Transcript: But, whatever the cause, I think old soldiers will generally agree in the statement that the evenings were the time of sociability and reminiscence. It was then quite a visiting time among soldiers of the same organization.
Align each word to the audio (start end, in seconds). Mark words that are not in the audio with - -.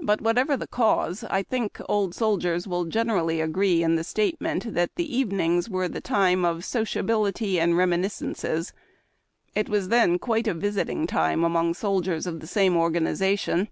But, 0.00 0.20
whatever 0.20 0.56
the 0.56 0.68
cause, 0.68 1.24
I 1.24 1.42
think 1.42 1.80
old 1.88 2.14
soldiers 2.14 2.68
will 2.68 2.84
generally 2.84 3.40
agree 3.40 3.82
in 3.82 3.96
the 3.96 4.04
statement 4.04 4.72
that 4.74 4.94
the 4.94 5.16
evenings 5.16 5.68
were 5.68 5.88
the 5.88 6.00
time 6.00 6.44
of 6.44 6.64
sociability 6.64 7.58
and 7.58 7.76
reminiscence. 7.76 8.44
It 9.56 9.68
was 9.68 9.88
then 9.88 10.20
quite 10.20 10.46
a 10.46 10.54
visiting 10.54 11.08
time 11.08 11.42
among 11.42 11.74
soldiers 11.74 12.24
of 12.24 12.38
the 12.38 12.46
same 12.46 12.76
organization. 12.76 13.66